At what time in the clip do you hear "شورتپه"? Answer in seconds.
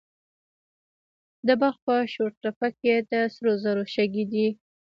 2.13-2.67